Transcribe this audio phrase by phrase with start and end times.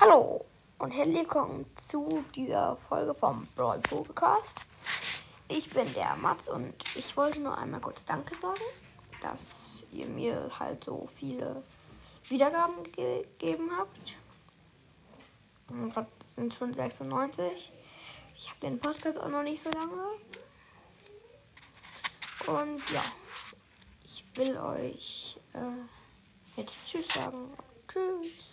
[0.00, 0.46] Hallo
[0.78, 4.58] und herzlich willkommen zu dieser Folge vom Brawl Podcast.
[5.46, 8.62] Ich bin der Mats und ich wollte nur einmal kurz Danke sagen,
[9.20, 11.62] dass ihr mir halt so viele
[12.30, 14.16] Wiedergaben gegeben habt.
[15.92, 17.70] Gerade sind schon 96.
[18.34, 20.02] Ich habe den Podcast auch noch nicht so lange.
[22.46, 23.04] Und ja,
[24.06, 27.50] ich will euch äh, jetzt Tschüss sagen.
[27.86, 28.49] Tschüss.